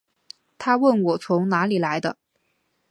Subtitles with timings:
[0.57, 2.17] 她问我从哪里来的